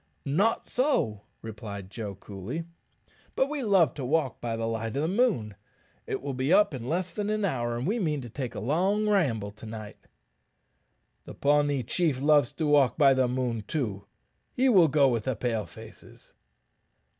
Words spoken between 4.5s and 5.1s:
the light of the